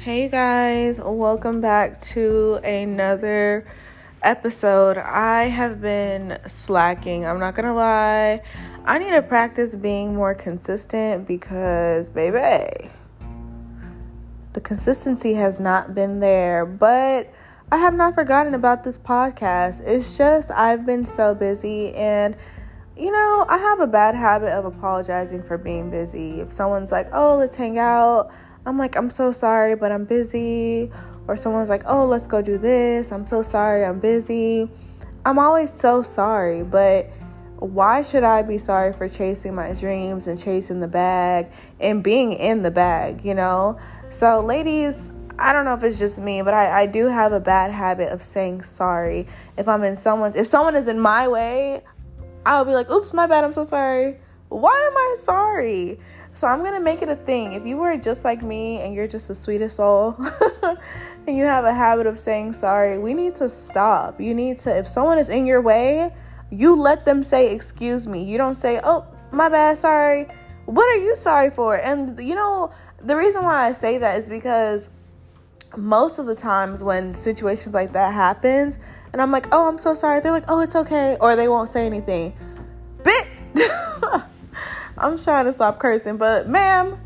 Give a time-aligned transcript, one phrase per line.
[0.00, 3.66] Hey guys, welcome back to another
[4.22, 4.96] episode.
[4.96, 7.26] I have been slacking.
[7.26, 8.40] I'm not gonna lie.
[8.84, 12.90] I need to practice being more consistent because, baby,
[14.52, 16.64] the consistency has not been there.
[16.64, 17.34] But
[17.72, 19.82] I have not forgotten about this podcast.
[19.84, 22.36] It's just I've been so busy and
[22.96, 26.40] you know, I have a bad habit of apologizing for being busy.
[26.40, 28.32] If someone's like, oh, let's hang out,
[28.66, 30.90] I'm like, I'm so sorry, but I'm busy.
[31.26, 33.12] Or someone's like, oh, let's go do this.
[33.12, 34.70] I'm so sorry, I'm busy.
[35.24, 37.10] I'm always so sorry, but
[37.58, 41.50] why should I be sorry for chasing my dreams and chasing the bag
[41.80, 43.78] and being in the bag, you know?
[44.10, 47.40] So, ladies, I don't know if it's just me, but I, I do have a
[47.40, 49.26] bad habit of saying sorry.
[49.56, 51.82] If I'm in someone's, if someone is in my way,
[52.46, 54.16] I'll be like, oops, my bad, I'm so sorry.
[54.48, 55.98] Why am I sorry?
[56.38, 57.54] So I'm gonna make it a thing.
[57.54, 60.14] If you were just like me and you're just the sweetest soul
[61.26, 64.20] and you have a habit of saying sorry, we need to stop.
[64.20, 66.14] You need to, if someone is in your way,
[66.52, 68.22] you let them say, excuse me.
[68.22, 70.28] You don't say, oh, my bad, sorry.
[70.66, 71.76] What are you sorry for?
[71.76, 72.70] And you know,
[73.02, 74.90] the reason why I say that is because
[75.76, 78.78] most of the times when situations like that happens
[79.12, 81.68] and I'm like, "Oh, I'm so sorry." They're like, "Oh, it's okay." Or they won't
[81.68, 82.32] say anything.
[83.02, 83.26] Bit
[85.00, 86.98] I'm trying to stop cursing, but ma'am,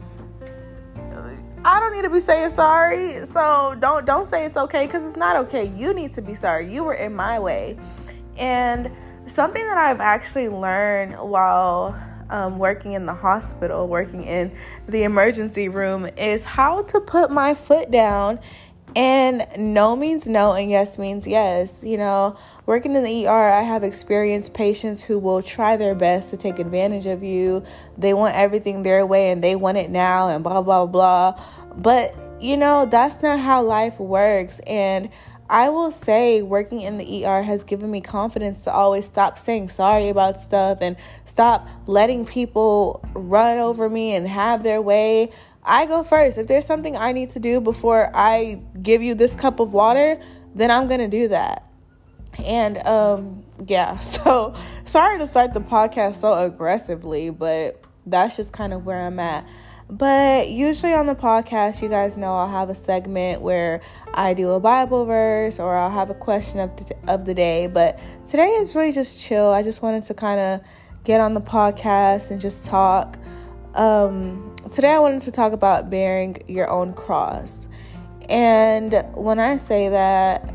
[1.65, 3.25] I don't need to be saying sorry.
[3.27, 5.73] So don't don't say it's okay cuz it's not okay.
[5.77, 6.73] You need to be sorry.
[6.73, 7.79] You were in my way.
[8.37, 8.91] And
[9.27, 11.95] something that I've actually learned while
[12.31, 14.53] um, working in the hospital, working in
[14.89, 18.41] the emergency room, is how to put my foot down.
[18.95, 21.83] And no means no, and yes means yes.
[21.83, 26.31] You know, working in the ER, I have experienced patients who will try their best
[26.31, 27.65] to take advantage of you.
[27.97, 31.41] They want everything their way and they want it now, and blah, blah, blah.
[31.77, 34.61] But, you know, that's not how life works.
[34.67, 35.09] And
[35.53, 39.69] I will say working in the ER has given me confidence to always stop saying
[39.69, 45.31] sorry about stuff and stop letting people run over me and have their way.
[45.63, 46.39] I go first.
[46.39, 50.21] If there's something I need to do before I give you this cup of water,
[50.55, 51.69] then I'm going to do that.
[52.45, 58.73] And um yeah, so sorry to start the podcast so aggressively, but that's just kind
[58.73, 59.47] of where I'm at.
[59.89, 63.83] But usually on the podcast, you guys know I'll have a segment where
[64.15, 67.67] I do a Bible verse or I'll have a question of the, of the day.
[67.67, 69.51] But today is really just chill.
[69.51, 70.67] I just wanted to kind of
[71.05, 73.19] get on the podcast and just talk.
[73.75, 77.69] Um, today, I wanted to talk about bearing your own cross.
[78.29, 80.53] And when I say that,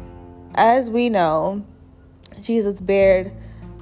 [0.55, 1.66] as we know,
[2.41, 3.31] Jesus bared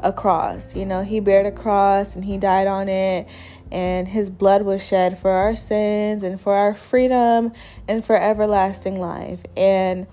[0.01, 0.75] a cross.
[0.75, 3.27] You know, he bared a cross and he died on it
[3.71, 7.51] and his blood was shed for our sins and for our freedom
[7.87, 9.43] and for everlasting life.
[9.57, 10.07] And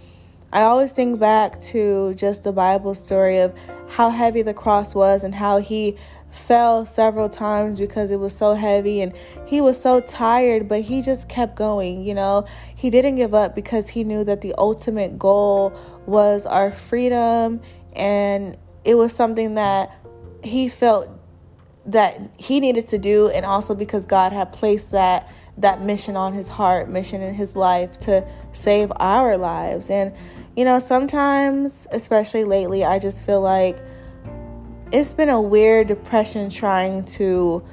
[0.52, 3.54] I always think back to just the Bible story of
[3.88, 5.96] how heavy the cross was and how he
[6.30, 9.14] fell several times because it was so heavy and
[9.46, 12.04] he was so tired, but he just kept going.
[12.04, 15.72] You know, he didn't give up because he knew that the ultimate goal
[16.04, 17.62] was our freedom
[17.94, 19.90] and it was something that
[20.42, 21.08] he felt
[21.86, 26.32] that he needed to do and also because God had placed that that mission on
[26.32, 29.90] his heart, mission in his life to save our lives.
[29.90, 30.14] And
[30.56, 33.78] you know, sometimes, especially lately, I just feel like
[34.92, 37.64] it's been a weird depression trying to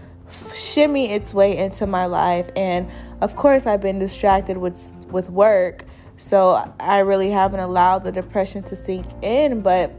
[0.53, 2.88] shimmy its way into my life and
[3.22, 5.85] of course I've been distracted with with work
[6.17, 9.91] so I really haven't allowed the depression to sink in but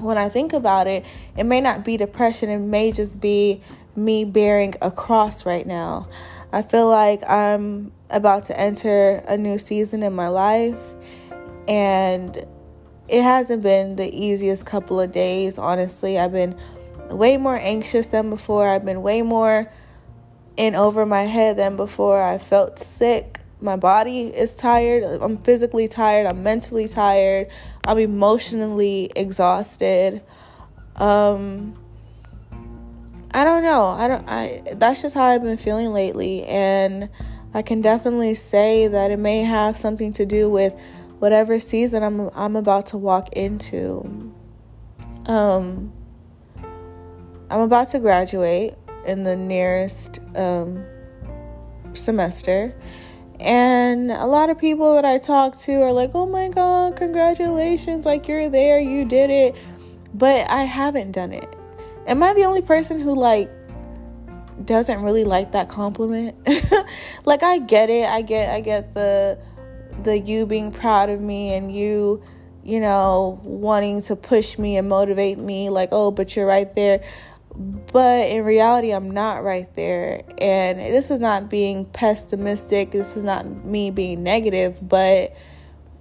[0.00, 1.04] when I think about it,
[1.36, 3.60] it may not be depression, it may just be
[3.96, 6.08] me bearing a cross right now.
[6.54, 10.80] I feel like I'm about to enter a new season in my life,
[11.66, 12.36] and
[13.08, 16.18] it hasn't been the easiest couple of days, honestly.
[16.18, 16.56] I've been
[17.10, 19.70] way more anxious than before, I've been way more
[20.56, 22.22] in over my head than before.
[22.22, 25.02] I felt sick my body is tired.
[25.22, 26.26] I'm physically tired.
[26.26, 27.48] I'm mentally tired.
[27.86, 30.22] I'm emotionally exhausted.
[30.96, 31.74] Um,
[33.34, 33.86] I don't know.
[33.86, 34.28] I don't.
[34.28, 34.62] I.
[34.74, 37.10] That's just how I've been feeling lately, and
[37.52, 40.72] I can definitely say that it may have something to do with
[41.18, 44.32] whatever season I'm I'm about to walk into.
[45.26, 45.92] Um,
[47.50, 48.74] I'm about to graduate
[49.06, 50.84] in the nearest um,
[51.92, 52.74] semester
[53.40, 58.06] and a lot of people that I talk to are like, oh my God, congratulations.
[58.06, 59.56] Like, you're there, you did it.
[60.14, 61.56] But I haven't done it.
[62.06, 63.50] Am I the only person who, like,
[64.64, 66.36] doesn't really like that compliment?
[67.24, 68.08] like, I get it.
[68.08, 69.38] I get, I get the,
[70.02, 72.22] the you being proud of me and you
[72.64, 77.04] you know wanting to push me and motivate me like oh but you're right there
[77.92, 83.22] but in reality i'm not right there and this is not being pessimistic this is
[83.22, 85.36] not me being negative but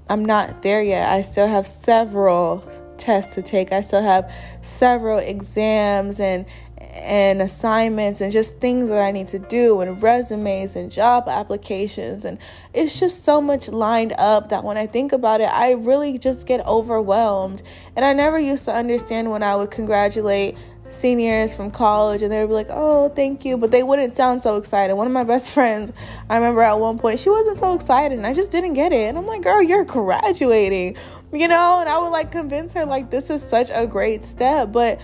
[0.10, 2.64] i'm not there yet i still have several
[2.98, 3.72] tests to take.
[3.72, 4.32] I still have
[4.62, 6.46] several exams and
[6.94, 12.26] and assignments and just things that I need to do and resumes and job applications.
[12.26, 12.38] And
[12.74, 16.46] it's just so much lined up that when I think about it I really just
[16.46, 17.64] get overwhelmed.
[17.96, 20.56] And I never used to understand when I would congratulate
[20.94, 24.44] seniors from college and they would be like, "Oh, thank you," but they wouldn't sound
[24.44, 24.96] so excited.
[24.96, 25.92] One of my best friends,
[26.30, 29.10] I remember at one point, she wasn't so excited and I just didn't get it.
[29.10, 30.96] And I'm like, "Girl, you're graduating."
[31.32, 34.72] You know, and I would like convince her like this is such a great step,
[34.72, 35.02] but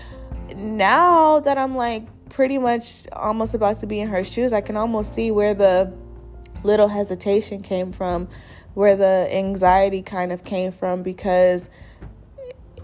[0.56, 4.76] now that I'm like pretty much almost about to be in her shoes, I can
[4.76, 5.92] almost see where the
[6.62, 8.28] little hesitation came from,
[8.74, 11.68] where the anxiety kind of came from because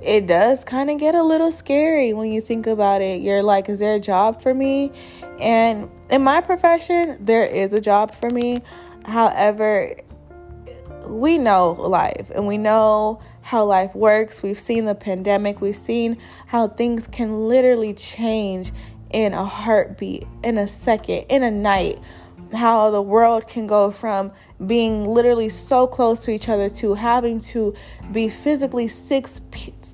[0.03, 3.21] it does kind of get a little scary when you think about it.
[3.21, 4.93] You're like, is there a job for me?
[5.41, 8.61] And in my profession, there is a job for me.
[9.05, 9.95] However,
[11.07, 14.43] we know life and we know how life works.
[14.43, 18.73] We've seen the pandemic, we've seen how things can literally change
[19.11, 22.01] in a heartbeat, in a second, in a night.
[22.53, 24.33] How the world can go from
[24.67, 27.75] being literally so close to each other to having to
[28.13, 29.41] be physically six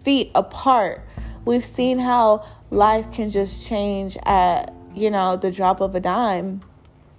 [0.05, 1.07] feet apart.
[1.45, 6.63] We've seen how life can just change at, you know, the drop of a dime.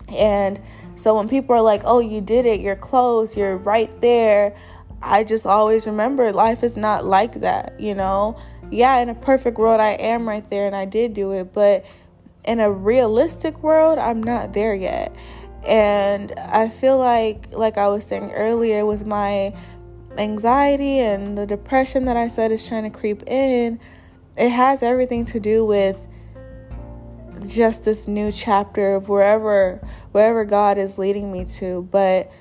[0.09, 0.59] And
[0.95, 4.55] so when people are like, oh, you did it, you're close, you're right there,
[5.01, 8.37] I just always remember life is not like that, you know?
[8.71, 11.85] Yeah, in a perfect world, I am right there and I did do it, but
[12.45, 15.15] in a realistic world, I'm not there yet.
[15.65, 19.53] And I feel like, like I was saying earlier, with my
[20.17, 23.79] anxiety and the depression that I said is trying to creep in,
[24.37, 26.07] it has everything to do with
[27.47, 32.31] just this new chapter of wherever wherever God is leading me to, but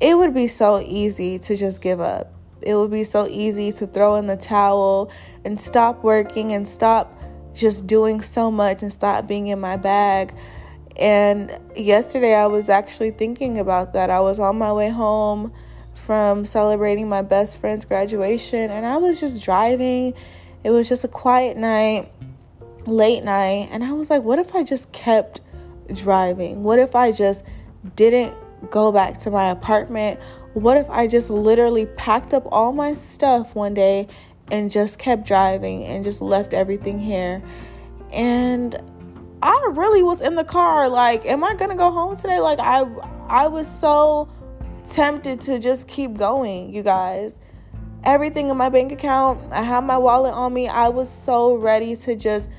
[0.00, 2.32] it would be so easy to just give up.
[2.62, 5.10] It would be so easy to throw in the towel
[5.44, 7.18] and stop working and stop
[7.54, 10.34] just doing so much and stop being in my bag.
[10.96, 14.10] And yesterday I was actually thinking about that.
[14.10, 15.52] I was on my way home
[16.00, 20.14] from celebrating my best friend's graduation and I was just driving.
[20.64, 22.10] It was just a quiet night
[22.86, 25.40] late night and I was like, what if I just kept
[25.92, 26.62] driving?
[26.62, 27.44] What if I just
[27.96, 28.34] didn't
[28.70, 30.20] go back to my apartment?
[30.54, 34.08] What if I just literally packed up all my stuff one day
[34.50, 37.42] and just kept driving and just left everything here?
[38.12, 38.76] And
[39.42, 42.40] I really was in the car like, am I going to go home today?
[42.40, 42.80] Like I
[43.28, 44.28] I was so
[44.90, 47.40] tempted to just keep going, you guys.
[48.04, 50.68] Everything in my bank account, I had my wallet on me.
[50.68, 52.50] I was so ready to just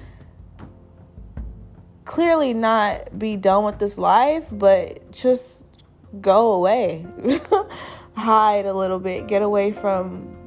[2.05, 5.65] clearly not be done with this life, but just
[6.19, 7.05] go away.
[8.15, 10.37] Hide a little bit, get away from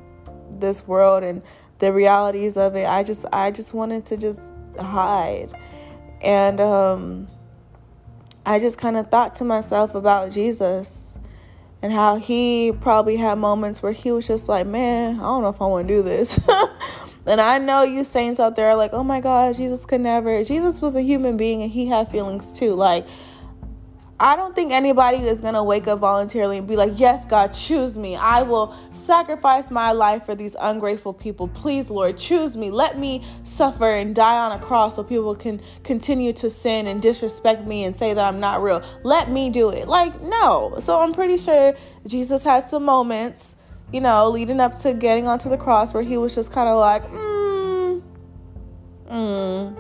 [0.51, 1.43] this world and
[1.79, 2.87] the realities of it.
[2.87, 5.51] I just I just wanted to just hide.
[6.21, 7.29] And um
[8.47, 11.14] I just kind of thought to myself about Jesus
[11.85, 15.51] and how he probably had moments where he was just like, "Man, I don't know
[15.51, 16.41] if I want to do this."
[17.27, 20.45] And I know you saints out there are like, oh my God, Jesus could never.
[20.45, 22.75] Jesus was a human being and he had feelings too.
[22.75, 23.07] Like,
[24.25, 27.49] I don't think anybody is going to wake up voluntarily and be like, Yes, God,
[27.49, 28.17] choose me.
[28.17, 31.47] I will sacrifice my life for these ungrateful people.
[31.47, 32.71] Please, Lord, choose me.
[32.71, 37.03] Let me suffer and die on a cross so people can continue to sin and
[37.03, 38.83] disrespect me and say that I'm not real.
[39.03, 39.89] Let me do it.
[39.89, 40.77] Like, no.
[40.79, 41.75] So I'm pretty sure
[42.07, 43.57] Jesus had some moments
[43.93, 46.79] you know, leading up to getting onto the cross where he was just kind of
[46.79, 48.03] like, mm,
[49.11, 49.79] mm.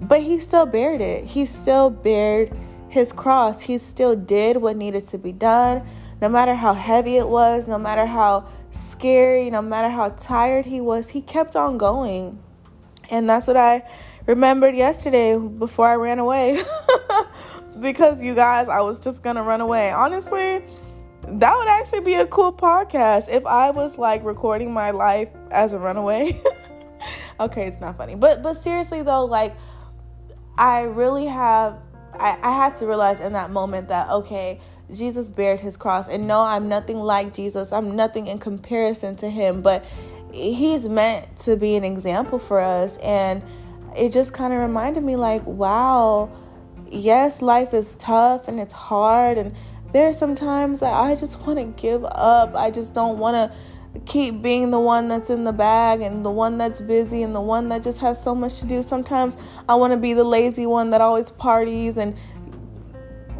[0.00, 1.26] But he still bared it.
[1.26, 2.50] He still bared
[2.92, 3.62] his cross.
[3.62, 5.82] He still did what needed to be done.
[6.20, 10.80] No matter how heavy it was, no matter how scary, no matter how tired he
[10.80, 12.38] was, he kept on going.
[13.10, 13.82] And that's what I
[14.26, 16.62] remembered yesterday before I ran away.
[17.80, 19.90] because you guys, I was just going to run away.
[19.90, 20.62] Honestly,
[21.26, 25.72] that would actually be a cool podcast if I was like recording my life as
[25.72, 26.38] a runaway.
[27.40, 28.16] okay, it's not funny.
[28.16, 29.54] But but seriously though, like
[30.58, 31.78] I really have
[32.22, 34.60] I, I had to realize in that moment that okay,
[34.94, 36.08] Jesus bared his cross.
[36.08, 37.72] And no, I'm nothing like Jesus.
[37.72, 39.84] I'm nothing in comparison to him, but
[40.32, 42.96] he's meant to be an example for us.
[42.98, 43.42] And
[43.96, 46.30] it just kind of reminded me like, wow,
[46.90, 49.54] yes, life is tough and it's hard and
[49.92, 52.54] there are some times I just want to give up.
[52.54, 53.56] I just don't want to
[54.06, 57.40] keep being the one that's in the bag and the one that's busy and the
[57.40, 58.82] one that just has so much to do.
[58.82, 59.36] Sometimes
[59.68, 62.16] I want to be the lazy one that always parties and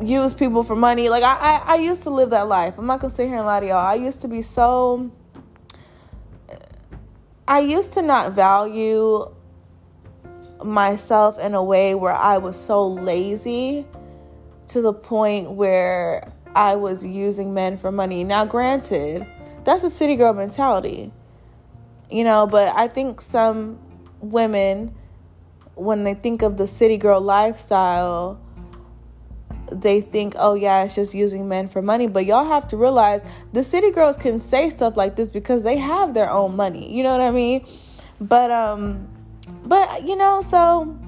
[0.02, 1.08] use people for money.
[1.08, 2.74] Like I, I, I used to live that life.
[2.78, 3.76] I'm not gonna sit here and lie to y'all.
[3.76, 5.10] I used to be so
[7.46, 9.30] I used to not value
[10.64, 13.84] myself in a way where I was so lazy
[14.68, 18.24] to the point where I was using men for money.
[18.24, 19.26] Now, granted,
[19.64, 21.12] that's a city girl mentality,
[22.10, 23.78] you know, but I think some
[24.20, 24.94] women,
[25.74, 28.40] when they think of the city girl lifestyle,
[29.70, 32.06] they think, oh yeah, it's just using men for money.
[32.06, 35.78] But y'all have to realize the city girls can say stuff like this because they
[35.78, 36.92] have their own money.
[36.94, 37.66] You know what I mean?
[38.20, 39.08] But um,
[39.64, 40.98] but you know, so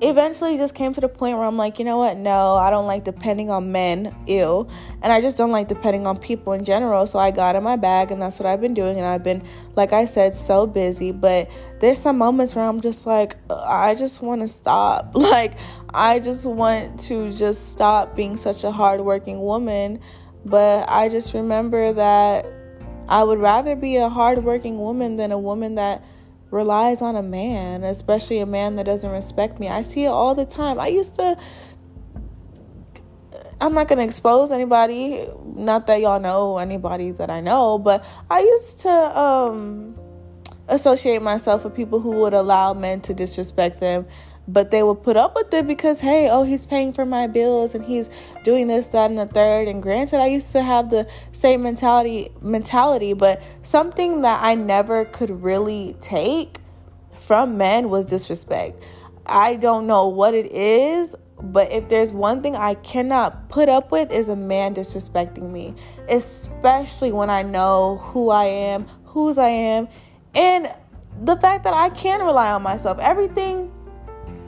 [0.00, 2.16] eventually just came to the point where I'm like, you know what?
[2.16, 4.14] No, I don't like depending on men.
[4.26, 4.68] Ew.
[5.02, 7.06] And I just don't like depending on people in general.
[7.06, 8.96] So I got in my bag and that's what I've been doing.
[8.98, 9.42] And I've been,
[9.74, 11.10] like I said, so busy.
[11.10, 11.50] But
[11.80, 15.14] there's some moments where I'm just like, uh, I just want to stop.
[15.28, 15.58] Like,
[15.92, 20.00] I just want to just stop being such a hardworking woman.
[20.44, 22.46] But I just remember that
[23.08, 26.02] I would rather be a hardworking woman than a woman that
[26.50, 29.68] relies on a man, especially a man that doesn't respect me.
[29.68, 30.80] I see it all the time.
[30.80, 31.36] I used to
[33.60, 38.04] I'm not going to expose anybody, not that y'all know anybody that I know, but
[38.30, 39.96] I used to um
[40.68, 44.06] associate myself with people who would allow men to disrespect them
[44.48, 47.74] but they will put up with it because hey oh he's paying for my bills
[47.74, 48.10] and he's
[48.42, 52.30] doing this that and the third and granted i used to have the same mentality
[52.40, 56.58] mentality but something that i never could really take
[57.20, 58.82] from men was disrespect
[59.26, 63.92] i don't know what it is but if there's one thing I cannot put up
[63.92, 65.74] with is a man disrespecting me,
[66.08, 69.88] especially when I know who I am, whose I am,
[70.34, 70.68] and
[71.22, 72.98] the fact that I can rely on myself.
[72.98, 73.72] Everything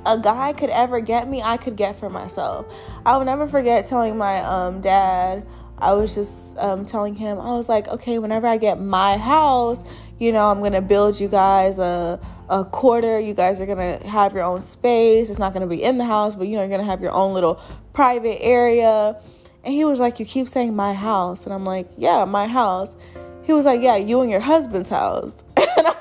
[0.07, 2.67] a guy could ever get me, I could get for myself.
[3.05, 5.47] I will never forget telling my um, dad,
[5.79, 9.83] I was just um, telling him, I was like, okay, whenever I get my house,
[10.19, 13.19] you know, I'm gonna build you guys a a quarter.
[13.19, 15.31] You guys are gonna have your own space.
[15.31, 17.33] It's not gonna be in the house, but you know, you're gonna have your own
[17.33, 17.61] little
[17.93, 19.19] private area.
[19.65, 21.45] And he was like, You keep saying my house.
[21.45, 22.97] And I'm like, Yeah, my house.
[23.43, 25.45] He was like, Yeah, you and your husband's house.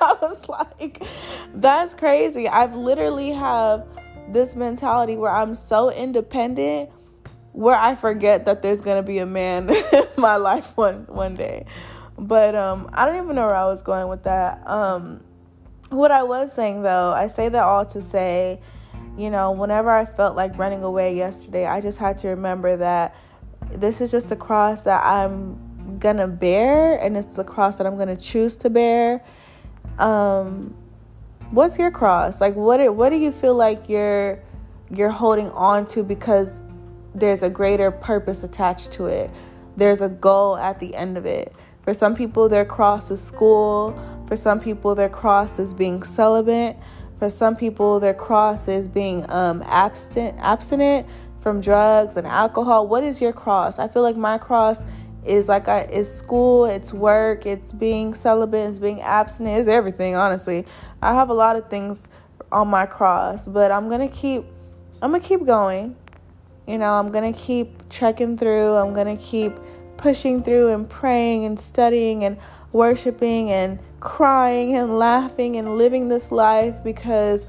[0.22, 1.04] I was like,
[1.54, 2.48] That's crazy.
[2.48, 3.88] I've literally have
[4.30, 6.90] this mentality where I'm so independent
[7.52, 11.66] where I forget that there's gonna be a man in my life one one day.
[12.18, 14.68] But um I don't even know where I was going with that.
[14.68, 15.22] Um
[15.90, 18.60] what I was saying though, I say that all to say,
[19.18, 23.16] you know, whenever I felt like running away yesterday, I just had to remember that
[23.72, 27.98] this is just a cross that I'm gonna bear and it's the cross that I'm
[27.98, 29.24] gonna choose to bear.
[30.00, 30.76] Um
[31.52, 32.42] what's your cross?
[32.42, 34.40] Like what what do you feel like you're
[34.92, 36.64] you're holding on to because
[37.14, 39.32] there's a greater purpose attached to it.
[39.78, 41.54] There's a goal at the end of it.
[41.84, 46.78] For some people their cross is school, for some people their cross is being celibate,
[47.18, 51.08] for some people their cross is being um abstinent abstinent
[51.42, 52.88] from drugs and alcohol.
[52.88, 53.80] What is your cross?
[53.80, 54.84] I feel like my cross
[55.30, 60.16] is like I it's school, it's work, it's being celibate, it's being abstinent, it's everything,
[60.16, 60.66] honestly.
[61.02, 62.10] I have a lot of things
[62.52, 64.46] on my cross, but I'm going to keep
[65.02, 65.96] I'm going to keep going.
[66.68, 68.76] You know, I'm going to keep trekking through.
[68.76, 69.54] I'm going to keep
[69.98, 72.38] pushing through and praying and studying and
[72.72, 77.48] worshiping and crying and laughing and living this life because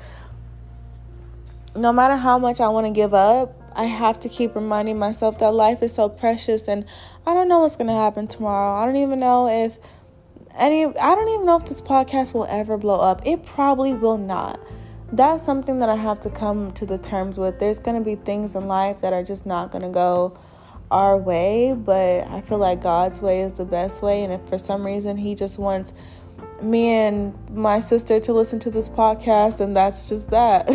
[1.76, 5.38] no matter how much I want to give up, I have to keep reminding myself
[5.38, 6.84] that life is so precious and
[7.26, 8.80] I don't know what's going to happen tomorrow.
[8.80, 9.78] I don't even know if
[10.56, 13.22] any I don't even know if this podcast will ever blow up.
[13.24, 14.60] It probably will not.
[15.12, 17.58] That's something that I have to come to the terms with.
[17.58, 20.38] There's going to be things in life that are just not going to go
[20.90, 24.58] our way, but I feel like God's way is the best way and if for
[24.58, 25.92] some reason he just wants
[26.62, 30.68] me and my sister to listen to this podcast, and that's just that.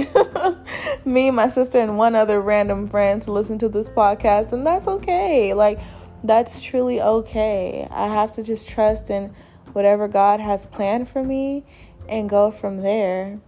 [1.06, 4.88] me, my sister, and one other random friend to listen to this podcast, and that's
[4.88, 5.54] okay.
[5.54, 5.80] Like,
[6.24, 7.88] that's truly okay.
[7.92, 9.34] I have to just trust in
[9.74, 11.64] whatever God has planned for me
[12.08, 13.40] and go from there.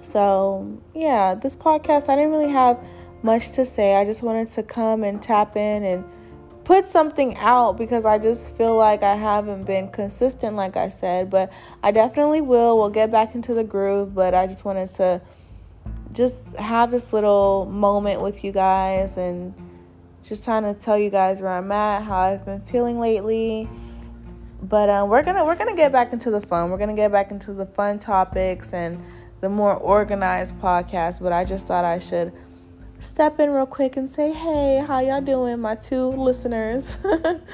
[0.00, 2.78] So, yeah, this podcast, I didn't really have
[3.22, 3.96] much to say.
[3.96, 6.04] I just wanted to come and tap in and
[6.70, 11.28] put something out because I just feel like I haven't been consistent, like I said.
[11.28, 12.78] But I definitely will.
[12.78, 14.14] We'll get back into the groove.
[14.14, 15.20] But I just wanted to
[16.12, 19.52] just have this little moment with you guys and
[20.22, 23.68] just trying to tell you guys where I'm at, how I've been feeling lately.
[24.62, 26.70] But uh, we're gonna we're gonna get back into the fun.
[26.70, 29.02] We're gonna get back into the fun topics and
[29.40, 31.20] the more organized podcast.
[31.20, 32.32] But I just thought I should
[33.00, 36.98] step in real quick and say, hey, how y'all doing, my two listeners?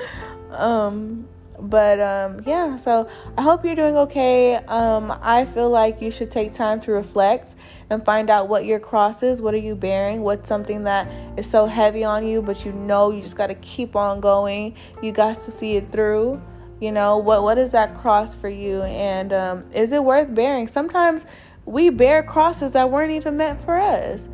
[0.50, 1.26] um,
[1.58, 4.56] but um, yeah, so I hope you're doing okay.
[4.56, 7.56] Um, I feel like you should take time to reflect
[7.88, 9.40] and find out what your cross is.
[9.40, 10.22] What are you bearing?
[10.22, 13.54] What's something that is so heavy on you, but you know you just got to
[13.54, 14.74] keep on going.
[15.02, 16.42] You got to see it through.
[16.80, 17.42] You know what?
[17.42, 18.82] What is that cross for you?
[18.82, 20.68] And um, is it worth bearing?
[20.68, 21.24] Sometimes
[21.64, 24.28] we bear crosses that weren't even meant for us.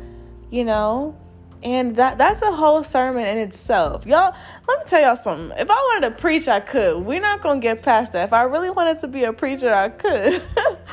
[0.53, 1.17] You know,
[1.63, 4.05] and that that's a whole sermon in itself.
[4.05, 4.35] Y'all,
[4.67, 5.57] let me tell y'all something.
[5.57, 7.03] If I wanted to preach, I could.
[7.03, 8.27] We're not going to get past that.
[8.27, 10.43] If I really wanted to be a preacher, I could.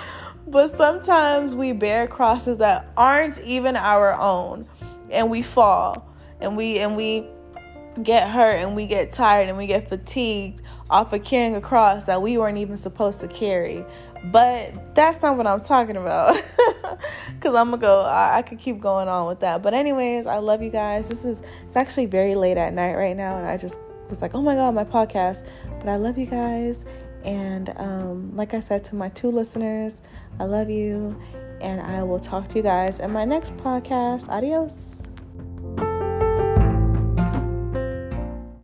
[0.47, 4.67] but sometimes we bear crosses that aren't even our own
[5.11, 6.09] and we fall
[6.41, 7.27] and we and we
[8.03, 12.07] get hurt and we get tired and we get fatigued off of carrying a cross
[12.07, 13.85] that we weren't even supposed to carry.
[14.25, 16.41] But that's not what I'm talking about.
[17.41, 19.63] Because I'm to go, I, I could keep going on with that.
[19.63, 21.09] But, anyways, I love you guys.
[21.09, 23.39] This is, it's actually very late at night right now.
[23.39, 23.81] And I just
[24.11, 25.49] was like, oh my God, my podcast.
[25.79, 26.85] But I love you guys.
[27.25, 30.03] And um, like I said to my two listeners,
[30.39, 31.19] I love you.
[31.63, 34.29] And I will talk to you guys in my next podcast.
[34.29, 35.00] Adios.